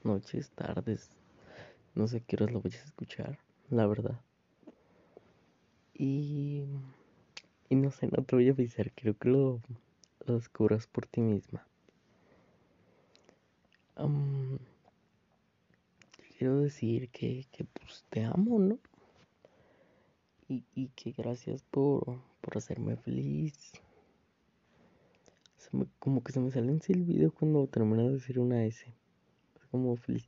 [0.04, 1.10] noches, tardes.
[1.96, 3.40] No sé qué horas lo vayas a escuchar,
[3.72, 4.22] la verdad.
[5.96, 6.66] Y,
[7.72, 9.60] no sé, no te voy a avisar, quiero que lo,
[10.28, 11.66] lo descubras por ti misma.
[13.96, 14.60] Am,
[16.38, 18.78] quiero decir que, que pues te amo, ¿no?
[20.48, 22.22] Y, que gracias por
[22.54, 23.82] hacerme feliz.
[26.00, 28.86] Como que se me sale en el video cuando termino de decir una S.
[29.56, 30.28] Es como feliz.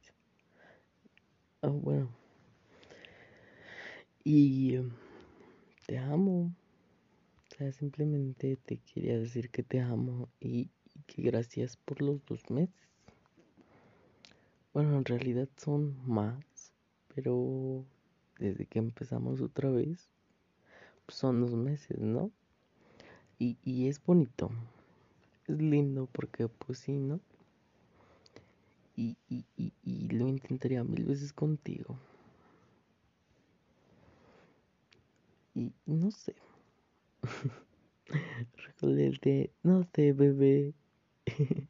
[1.61, 2.09] Ah, bueno.
[4.23, 4.91] Y em,
[5.85, 6.53] te amo.
[7.51, 12.25] O sea, simplemente te quería decir que te amo y, y que gracias por los
[12.25, 12.89] dos meses.
[14.73, 16.73] Bueno, en realidad son más,
[17.15, 17.83] pero
[18.37, 20.09] desde que empezamos otra vez,
[21.05, 22.31] pues son dos meses, ¿no?
[23.39, 24.51] Y, y es bonito,
[25.53, 27.19] es lindo porque pues sí, ¿no?
[28.95, 31.97] Y, y, y, y lo intentaría mil veces contigo.
[35.53, 36.35] Y no sé,
[38.65, 40.73] recordé el de, no sé, bebé.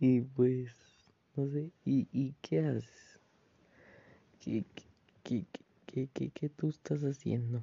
[0.00, 0.74] Y pues,
[1.36, 3.20] no sé, ¿y, y qué haces?
[4.40, 4.84] ¿Qué, qué,
[5.22, 7.62] qué, qué, qué, qué- qué tú estás haciendo?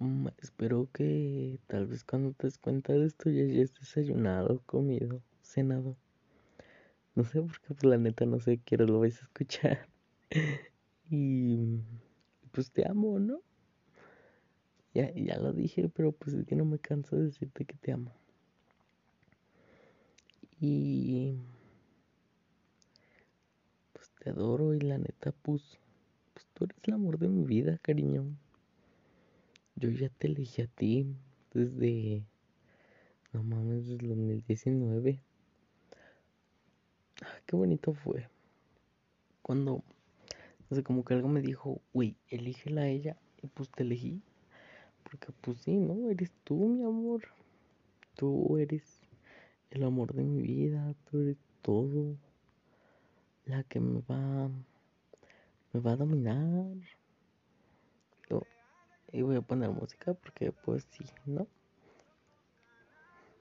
[0.00, 5.22] Mm, espero que tal vez cuando te des cuenta de esto ya hayas desayunado, comido,
[5.42, 5.96] cenado.
[7.16, 9.88] No sé porque pues la neta no sé qué lo vais a escuchar.
[11.10, 11.80] Y
[12.52, 13.40] pues te amo, ¿no?
[14.92, 17.92] Ya, ya lo dije, pero pues es que no me canso de decirte que te
[17.92, 18.12] amo.
[20.60, 21.38] Y
[23.94, 25.78] pues te adoro y la neta pues,
[26.34, 28.36] pues tú eres el amor de mi vida, cariño.
[29.80, 31.06] Yo ya te elegí a ti
[31.54, 32.24] desde,
[33.32, 35.20] no mames, desde el 2019.
[37.22, 38.28] Ah, qué bonito fue.
[39.40, 39.84] Cuando,
[40.68, 43.18] no sé, como que algo me dijo, güey, elígela a ella.
[43.40, 44.20] Y pues te elegí.
[45.04, 46.10] Porque pues sí, ¿no?
[46.10, 47.22] Eres tú, mi amor.
[48.16, 48.82] Tú eres
[49.70, 50.92] el amor de mi vida.
[51.08, 52.16] Tú eres todo.
[53.44, 54.50] La que me va,
[55.72, 56.97] me va a dominar.
[59.12, 61.46] Y voy a poner música porque pues sí, ¿no?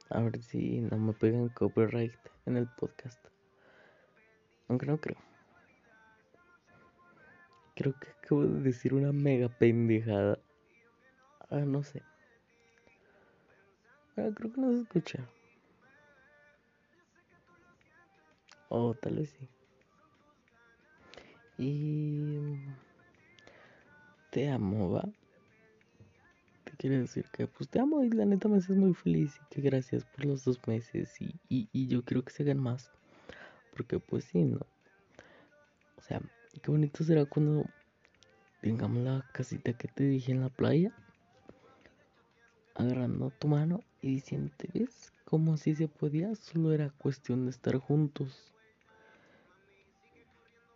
[0.10, 3.20] A ver si no me pegan copyright en el podcast.
[4.70, 5.18] Aunque no creo.
[7.76, 10.40] Creo que acabo de decir una mega pendejada.
[11.50, 12.02] Ah, no sé.
[14.16, 15.30] Ah, creo que no se escucha.
[18.70, 19.50] O tal vez sí.
[21.58, 22.40] Y
[24.32, 25.10] te amo, ¿va?
[26.78, 29.46] Te quiero decir que pues te amo y la neta me haces muy feliz y
[29.50, 32.92] que gracias por los dos meses y, y, y yo quiero que se hagan más.
[33.72, 34.60] Porque pues sí, ¿no?
[35.98, 36.22] O sea,
[36.62, 37.66] qué bonito será cuando
[38.62, 40.94] tengamos la casita que te dije en la playa.
[42.76, 45.12] Agarrando tu mano y diciéndote, ¿ves?
[45.26, 48.54] Como si se podía, solo era cuestión de estar juntos.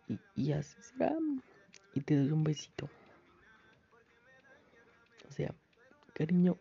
[0.08, 1.16] Y, y así será.
[1.94, 2.90] Y te doy un besito.
[5.28, 5.54] O sea,
[6.12, 6.58] cariño,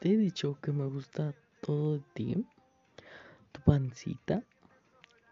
[0.00, 2.46] te he dicho que me gusta todo de ti.
[3.52, 4.44] Tu pancita.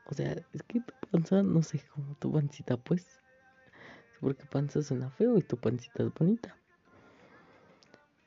[0.07, 3.21] O sea, es que tu panza, no sé, como tu pancita, pues.
[4.21, 6.57] Porque panza suena feo y tu pancita es bonita.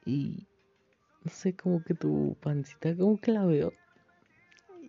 [0.05, 0.45] Y
[1.23, 3.73] no sé, como que tu pancita, como que la veo.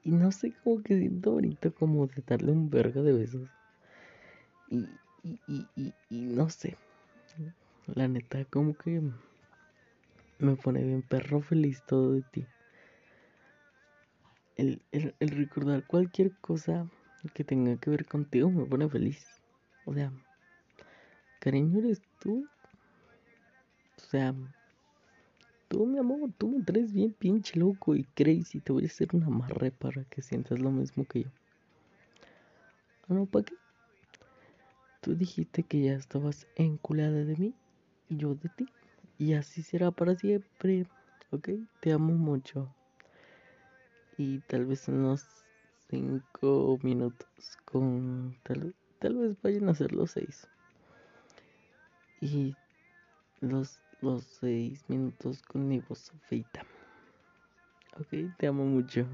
[0.04, 3.48] Y no sé, como que siento bonito como de darle un verga de besos.
[4.68, 4.88] Y,
[5.22, 6.76] y, y, y, y no sé.
[7.86, 9.00] La neta, como que
[10.38, 12.46] me pone bien perro feliz todo de ti.
[14.56, 16.88] El, el, el recordar cualquier cosa
[17.34, 19.40] que tenga que ver contigo me pone feliz.
[19.84, 20.12] O sea,
[21.38, 22.46] cariño eres tú.
[23.96, 24.34] O sea,
[25.68, 28.60] tú, mi amor, tú me traes bien pinche loco y crazy.
[28.60, 31.30] Te voy a hacer un amarre para que sientas lo mismo que yo.
[33.08, 33.54] ¿O no, pa' qué?
[35.00, 37.54] Tú dijiste que ya estabas enculada de mí
[38.08, 38.66] y yo de ti.
[39.18, 40.86] Y así será para siempre.
[41.30, 41.48] ¿ok?
[41.80, 42.74] Te amo mucho.
[44.18, 45.24] Y tal vez unos
[45.90, 47.28] 5 minutos
[47.64, 48.36] con...
[48.42, 50.48] Tal, tal vez vayan a ser los 6.
[52.20, 52.54] Y
[53.40, 56.64] los, los 6 minutos con mi voz feita.
[57.98, 59.06] Ok, te amo mucho.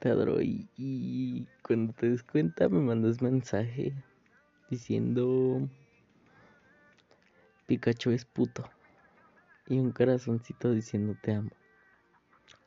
[0.00, 3.94] Te adoro y, y cuando te des cuenta me mandas mensaje
[4.68, 5.68] diciendo
[7.72, 8.68] Pikachu es puto
[9.66, 11.48] y un corazoncito diciendo te amo.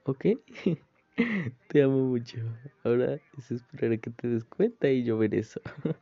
[0.06, 0.26] ¿Ok?
[1.68, 2.40] te amo mucho.
[2.84, 5.62] Ahora es esperar a que te des cuenta y yo ver eso.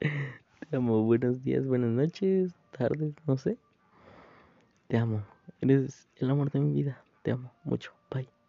[0.00, 1.02] te amo.
[1.04, 3.56] Buenos días, buenas noches, tardes, no sé.
[4.88, 5.24] Te amo.
[5.62, 7.02] Eres el amor de mi vida.
[7.22, 7.94] Te amo mucho.
[8.10, 8.41] Bye.